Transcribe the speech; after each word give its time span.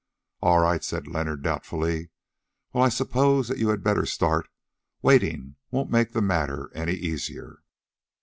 "All 0.41 0.57
right," 0.61 0.83
said 0.83 1.05
Leonard 1.05 1.43
doubtfully. 1.43 2.09
"Well, 2.73 2.83
I 2.83 2.89
suppose 2.89 3.49
that 3.49 3.59
you 3.59 3.69
had 3.69 3.83
better 3.83 4.07
start; 4.07 4.49
waiting 5.03 5.57
won't 5.69 5.91
make 5.91 6.13
the 6.13 6.23
matter 6.23 6.71
any 6.73 6.93
easier." 6.93 7.61